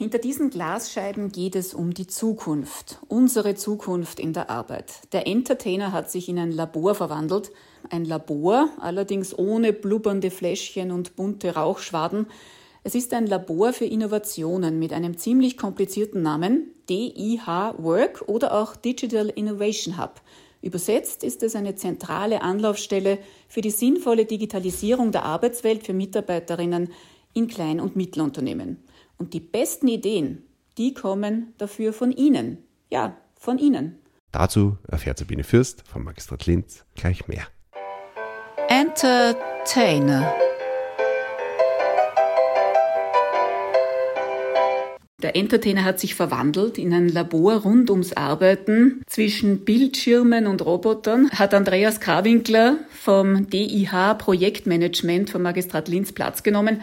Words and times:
Hinter 0.00 0.16
diesen 0.16 0.48
Glasscheiben 0.48 1.30
geht 1.30 1.54
es 1.54 1.74
um 1.74 1.92
die 1.92 2.06
Zukunft, 2.06 3.00
unsere 3.08 3.54
Zukunft 3.54 4.18
in 4.18 4.32
der 4.32 4.48
Arbeit. 4.48 4.94
Der 5.12 5.26
Entertainer 5.26 5.92
hat 5.92 6.10
sich 6.10 6.30
in 6.30 6.38
ein 6.38 6.52
Labor 6.52 6.94
verwandelt, 6.94 7.52
ein 7.90 8.06
Labor, 8.06 8.70
allerdings 8.80 9.38
ohne 9.38 9.74
blubbernde 9.74 10.30
Fläschchen 10.30 10.90
und 10.90 11.16
bunte 11.16 11.54
Rauchschwaden. 11.54 12.28
Es 12.82 12.94
ist 12.94 13.12
ein 13.12 13.26
Labor 13.26 13.74
für 13.74 13.84
Innovationen 13.84 14.78
mit 14.78 14.94
einem 14.94 15.18
ziemlich 15.18 15.58
komplizierten 15.58 16.22
Namen, 16.22 16.70
DIH 16.88 17.74
Work 17.76 18.24
oder 18.26 18.54
auch 18.54 18.76
Digital 18.76 19.28
Innovation 19.28 19.98
Hub. 19.98 20.22
Übersetzt 20.62 21.24
ist 21.24 21.42
es 21.42 21.54
eine 21.54 21.74
zentrale 21.74 22.40
Anlaufstelle 22.40 23.18
für 23.48 23.60
die 23.60 23.70
sinnvolle 23.70 24.24
Digitalisierung 24.24 25.12
der 25.12 25.26
Arbeitswelt 25.26 25.84
für 25.84 25.92
Mitarbeiterinnen 25.92 26.88
in 27.34 27.48
Klein- 27.48 27.80
und 27.80 27.96
Mittelunternehmen. 27.96 28.78
Und 29.20 29.34
die 29.34 29.40
besten 29.40 29.86
Ideen, 29.86 30.44
die 30.78 30.94
kommen 30.94 31.52
dafür 31.58 31.92
von 31.92 32.10
Ihnen. 32.10 32.64
Ja, 32.88 33.18
von 33.38 33.58
Ihnen. 33.58 33.98
Dazu 34.32 34.78
erfährt 34.88 35.18
Sabine 35.18 35.44
Fürst 35.44 35.86
vom 35.86 36.04
Magistrat 36.04 36.46
Linz 36.46 36.86
gleich 36.94 37.28
mehr. 37.28 37.42
Entertainer. 38.68 40.32
Der 45.22 45.36
Entertainer 45.36 45.84
hat 45.84 46.00
sich 46.00 46.14
verwandelt 46.14 46.78
in 46.78 46.94
ein 46.94 47.10
Labor 47.10 47.56
rund 47.56 47.90
ums 47.90 48.14
Arbeiten 48.14 49.02
zwischen 49.06 49.66
Bildschirmen 49.66 50.46
und 50.46 50.64
Robotern, 50.64 51.28
hat 51.32 51.52
Andreas 51.52 52.00
Karwinkler 52.00 52.78
vom 52.88 53.50
DIH 53.50 54.14
Projektmanagement 54.16 55.28
vom 55.28 55.42
Magistrat 55.42 55.88
Linz 55.88 56.12
Platz 56.12 56.42
genommen. 56.42 56.80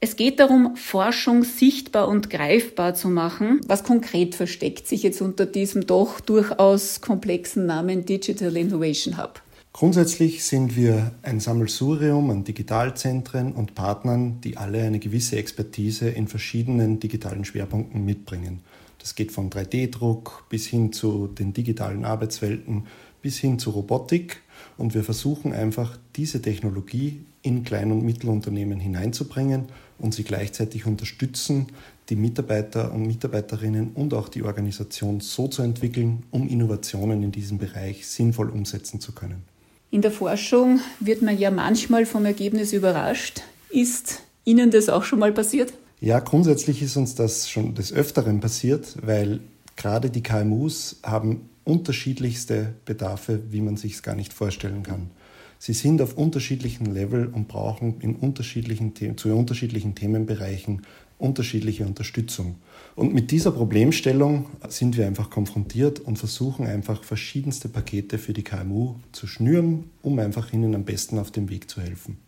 Es 0.00 0.14
geht 0.14 0.38
darum, 0.38 0.76
Forschung 0.76 1.42
sichtbar 1.42 2.06
und 2.06 2.30
greifbar 2.30 2.94
zu 2.94 3.08
machen. 3.08 3.60
Was 3.66 3.82
konkret 3.82 4.36
versteckt 4.36 4.86
sich 4.86 5.02
jetzt 5.02 5.20
unter 5.20 5.44
diesem 5.44 5.88
doch 5.88 6.20
durchaus 6.20 7.00
komplexen 7.00 7.66
Namen 7.66 8.04
Digital 8.04 8.56
Innovation 8.56 9.18
Hub? 9.18 9.42
Grundsätzlich 9.72 10.44
sind 10.44 10.76
wir 10.76 11.10
ein 11.22 11.40
Sammelsurium 11.40 12.30
an 12.30 12.44
Digitalzentren 12.44 13.52
und 13.52 13.74
Partnern, 13.74 14.40
die 14.40 14.56
alle 14.56 14.82
eine 14.82 15.00
gewisse 15.00 15.36
Expertise 15.36 16.08
in 16.08 16.28
verschiedenen 16.28 17.00
digitalen 17.00 17.44
Schwerpunkten 17.44 18.04
mitbringen. 18.04 18.60
Das 18.98 19.14
geht 19.14 19.32
von 19.32 19.50
3D-Druck 19.50 20.46
bis 20.48 20.66
hin 20.66 20.92
zu 20.92 21.28
den 21.28 21.52
digitalen 21.52 22.04
Arbeitswelten, 22.04 22.84
bis 23.22 23.38
hin 23.38 23.58
zu 23.58 23.70
Robotik. 23.70 24.42
Und 24.76 24.94
wir 24.94 25.04
versuchen 25.04 25.52
einfach, 25.52 25.98
diese 26.16 26.42
Technologie 26.42 27.24
in 27.42 27.64
Klein- 27.64 27.92
und 27.92 28.04
Mittelunternehmen 28.04 28.80
hineinzubringen 28.80 29.66
und 29.98 30.14
sie 30.14 30.24
gleichzeitig 30.24 30.86
unterstützen, 30.86 31.66
die 32.08 32.16
Mitarbeiter 32.16 32.92
und 32.92 33.06
Mitarbeiterinnen 33.06 33.92
und 33.94 34.14
auch 34.14 34.28
die 34.28 34.42
Organisation 34.42 35.20
so 35.20 35.48
zu 35.48 35.62
entwickeln, 35.62 36.24
um 36.30 36.48
Innovationen 36.48 37.22
in 37.22 37.32
diesem 37.32 37.58
Bereich 37.58 38.06
sinnvoll 38.06 38.50
umsetzen 38.50 39.00
zu 39.00 39.12
können. 39.12 39.42
In 39.90 40.02
der 40.02 40.10
Forschung 40.10 40.80
wird 41.00 41.22
man 41.22 41.38
ja 41.38 41.50
manchmal 41.50 42.06
vom 42.06 42.24
Ergebnis 42.24 42.72
überrascht. 42.72 43.42
Ist 43.70 44.22
Ihnen 44.44 44.70
das 44.70 44.88
auch 44.88 45.04
schon 45.04 45.18
mal 45.18 45.32
passiert? 45.32 45.72
Ja, 46.00 46.20
grundsätzlich 46.20 46.80
ist 46.80 46.96
uns 46.96 47.14
das 47.14 47.50
schon 47.50 47.74
des 47.74 47.92
Öfteren 47.92 48.40
passiert, 48.40 48.96
weil 49.02 49.40
gerade 49.76 50.10
die 50.10 50.22
KMUs 50.22 51.00
haben 51.02 51.48
unterschiedlichste 51.64 52.74
Bedarfe, 52.84 53.40
wie 53.50 53.60
man 53.60 53.76
sich 53.76 53.94
es 53.94 54.02
gar 54.02 54.14
nicht 54.14 54.32
vorstellen 54.32 54.84
kann. 54.84 55.10
Sie 55.58 55.72
sind 55.72 56.00
auf 56.00 56.16
unterschiedlichen 56.16 56.86
Level 56.86 57.26
und 57.26 57.48
brauchen 57.48 58.00
in 58.00 58.14
unterschiedlichen, 58.14 58.94
zu 59.16 59.34
unterschiedlichen 59.34 59.96
Themenbereichen 59.96 60.82
unterschiedliche 61.18 61.84
Unterstützung. 61.84 62.56
Und 62.94 63.12
mit 63.12 63.32
dieser 63.32 63.50
Problemstellung 63.50 64.46
sind 64.68 64.96
wir 64.96 65.06
einfach 65.06 65.30
konfrontiert 65.30 65.98
und 66.00 66.16
versuchen 66.16 66.64
einfach 66.64 67.02
verschiedenste 67.02 67.68
Pakete 67.68 68.18
für 68.18 68.32
die 68.32 68.44
KMU 68.44 68.94
zu 69.10 69.26
schnüren, 69.26 69.90
um 70.02 70.18
einfach 70.20 70.52
ihnen 70.52 70.76
am 70.76 70.84
besten 70.84 71.18
auf 71.18 71.32
dem 71.32 71.50
Weg 71.50 71.68
zu 71.68 71.80
helfen. 71.80 72.18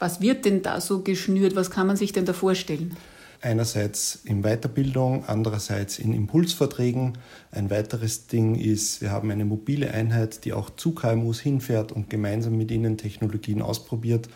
Was 0.00 0.20
wird 0.20 0.44
denn 0.44 0.62
da 0.62 0.80
so 0.80 1.02
geschnürt? 1.02 1.54
Was 1.54 1.70
kann 1.70 1.86
man 1.86 1.96
sich 1.96 2.12
denn 2.12 2.24
da 2.24 2.32
vorstellen? 2.32 2.96
Einerseits 3.42 4.20
in 4.24 4.42
Weiterbildung, 4.42 5.24
andererseits 5.26 5.98
in 5.98 6.12
Impulsverträgen. 6.12 7.16
Ein 7.52 7.70
weiteres 7.70 8.26
Ding 8.26 8.54
ist, 8.54 9.00
wir 9.00 9.10
haben 9.10 9.30
eine 9.30 9.46
mobile 9.46 9.92
Einheit, 9.92 10.44
die 10.44 10.52
auch 10.52 10.68
zu 10.70 10.92
KMUs 10.92 11.40
hinfährt 11.40 11.90
und 11.90 12.10
gemeinsam 12.10 12.58
mit 12.58 12.70
ihnen 12.70 12.98
Technologien 12.98 13.62
ausprobiert, 13.62 14.28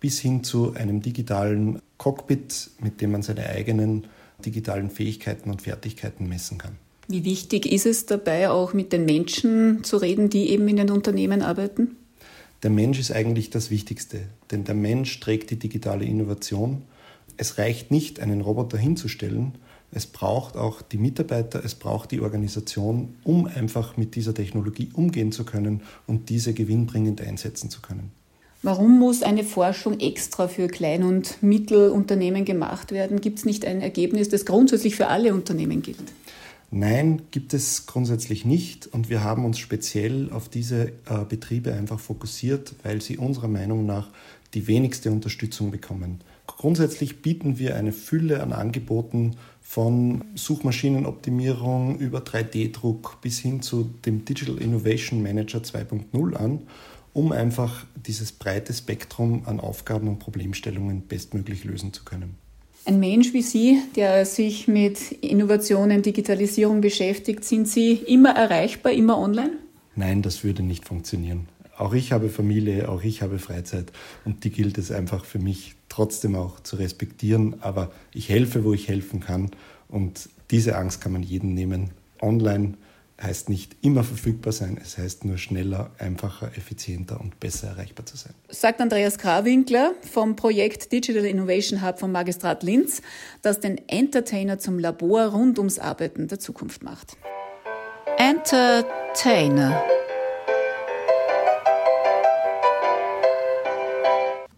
bis 0.00 0.20
hin 0.20 0.42
zu 0.42 0.72
einem 0.72 1.02
digitalen 1.02 1.80
Cockpit, 1.98 2.70
mit 2.80 3.00
dem 3.00 3.12
man 3.12 3.22
seine 3.22 3.46
eigenen 3.46 4.06
digitalen 4.44 4.90
Fähigkeiten 4.90 5.50
und 5.50 5.62
Fertigkeiten 5.62 6.28
messen 6.28 6.58
kann. 6.58 6.76
Wie 7.08 7.24
wichtig 7.24 7.66
ist 7.66 7.86
es 7.86 8.06
dabei, 8.06 8.50
auch 8.50 8.72
mit 8.72 8.92
den 8.92 9.04
Menschen 9.04 9.84
zu 9.84 9.96
reden, 9.96 10.28
die 10.28 10.50
eben 10.50 10.66
in 10.68 10.76
den 10.76 10.90
Unternehmen 10.90 11.42
arbeiten? 11.42 11.96
Der 12.62 12.70
Mensch 12.70 12.98
ist 12.98 13.12
eigentlich 13.12 13.50
das 13.50 13.70
Wichtigste, 13.70 14.22
denn 14.50 14.64
der 14.64 14.74
Mensch 14.74 15.20
trägt 15.20 15.50
die 15.50 15.58
digitale 15.58 16.04
Innovation 16.04 16.82
es 17.36 17.58
reicht 17.58 17.90
nicht, 17.90 18.20
einen 18.20 18.40
Roboter 18.40 18.78
hinzustellen. 18.78 19.52
Es 19.92 20.06
braucht 20.06 20.56
auch 20.56 20.82
die 20.82 20.98
Mitarbeiter, 20.98 21.64
es 21.64 21.74
braucht 21.74 22.10
die 22.10 22.20
Organisation, 22.20 23.14
um 23.24 23.46
einfach 23.46 23.96
mit 23.96 24.14
dieser 24.14 24.34
Technologie 24.34 24.90
umgehen 24.92 25.32
zu 25.32 25.44
können 25.44 25.82
und 26.06 26.28
diese 26.28 26.54
gewinnbringend 26.54 27.20
einsetzen 27.20 27.70
zu 27.70 27.80
können. 27.80 28.10
Warum 28.62 28.98
muss 28.98 29.22
eine 29.22 29.44
Forschung 29.44 30.00
extra 30.00 30.48
für 30.48 30.66
Klein- 30.66 31.04
und 31.04 31.42
Mittelunternehmen 31.42 32.44
gemacht 32.44 32.90
werden? 32.90 33.20
Gibt 33.20 33.38
es 33.38 33.44
nicht 33.44 33.64
ein 33.64 33.80
Ergebnis, 33.80 34.28
das 34.28 34.44
grundsätzlich 34.44 34.96
für 34.96 35.06
alle 35.06 35.32
Unternehmen 35.34 35.82
gilt? 35.82 35.98
Nein, 36.72 37.22
gibt 37.30 37.54
es 37.54 37.86
grundsätzlich 37.86 38.44
nicht. 38.44 38.88
Und 38.88 39.08
wir 39.08 39.22
haben 39.22 39.44
uns 39.44 39.58
speziell 39.58 40.30
auf 40.32 40.48
diese 40.48 40.88
äh, 40.88 41.24
Betriebe 41.28 41.72
einfach 41.74 42.00
fokussiert, 42.00 42.74
weil 42.82 43.00
sie 43.00 43.18
unserer 43.18 43.48
Meinung 43.48 43.86
nach 43.86 44.08
die 44.54 44.66
wenigste 44.66 45.10
Unterstützung 45.12 45.70
bekommen. 45.70 46.20
Grundsätzlich 46.46 47.22
bieten 47.22 47.58
wir 47.58 47.76
eine 47.76 47.92
Fülle 47.92 48.42
an 48.42 48.52
Angeboten 48.52 49.36
von 49.60 50.24
Suchmaschinenoptimierung 50.34 51.98
über 51.98 52.20
3D-Druck 52.20 53.20
bis 53.20 53.40
hin 53.40 53.62
zu 53.62 53.90
dem 54.04 54.24
Digital 54.24 54.58
Innovation 54.58 55.22
Manager 55.22 55.58
2.0 55.58 56.34
an, 56.34 56.60
um 57.12 57.32
einfach 57.32 57.84
dieses 58.06 58.32
breite 58.32 58.72
Spektrum 58.72 59.42
an 59.46 59.58
Aufgaben 59.58 60.08
und 60.08 60.18
Problemstellungen 60.18 61.02
bestmöglich 61.08 61.64
lösen 61.64 61.92
zu 61.92 62.04
können. 62.04 62.36
Ein 62.84 63.00
Mensch 63.00 63.32
wie 63.32 63.42
Sie, 63.42 63.82
der 63.96 64.24
sich 64.24 64.68
mit 64.68 65.10
Innovationen, 65.10 66.02
Digitalisierung 66.02 66.80
beschäftigt, 66.80 67.44
sind 67.44 67.66
Sie 67.66 67.94
immer 67.94 68.30
erreichbar, 68.30 68.92
immer 68.92 69.18
online? 69.18 69.50
Nein, 69.96 70.22
das 70.22 70.44
würde 70.44 70.62
nicht 70.62 70.84
funktionieren. 70.84 71.48
Auch 71.78 71.92
ich 71.92 72.12
habe 72.12 72.28
Familie, 72.28 72.88
auch 72.88 73.02
ich 73.02 73.22
habe 73.22 73.38
Freizeit 73.38 73.92
und 74.24 74.44
die 74.44 74.50
gilt 74.50 74.78
es 74.78 74.90
einfach 74.90 75.24
für 75.24 75.38
mich 75.38 75.74
trotzdem 75.88 76.34
auch 76.34 76.60
zu 76.60 76.76
respektieren. 76.76 77.56
Aber 77.60 77.90
ich 78.12 78.28
helfe, 78.28 78.64
wo 78.64 78.72
ich 78.72 78.88
helfen 78.88 79.20
kann 79.20 79.50
und 79.88 80.28
diese 80.50 80.76
Angst 80.76 81.00
kann 81.00 81.12
man 81.12 81.22
jedem 81.22 81.54
nehmen. 81.54 81.90
Online 82.20 82.74
heißt 83.20 83.48
nicht 83.48 83.76
immer 83.80 84.04
verfügbar 84.04 84.52
sein, 84.52 84.78
es 84.82 84.98
heißt 84.98 85.24
nur 85.24 85.38
schneller, 85.38 85.90
einfacher, 85.98 86.48
effizienter 86.56 87.18
und 87.18 87.40
besser 87.40 87.68
erreichbar 87.68 88.04
zu 88.04 88.16
sein. 88.16 88.34
Sagt 88.50 88.80
Andreas 88.80 89.16
Krawwinkler 89.16 89.94
vom 90.02 90.36
Projekt 90.36 90.92
Digital 90.92 91.24
Innovation 91.24 91.86
Hub 91.86 91.98
vom 91.98 92.12
Magistrat 92.12 92.62
Linz, 92.62 93.00
das 93.40 93.60
den 93.60 93.80
Entertainer 93.88 94.58
zum 94.58 94.78
Labor 94.78 95.28
rund 95.28 95.58
ums 95.58 95.78
Arbeiten 95.78 96.28
der 96.28 96.38
Zukunft 96.38 96.82
macht. 96.82 97.16
Entertainer 98.18 99.82